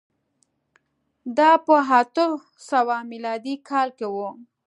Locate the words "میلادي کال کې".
3.11-4.07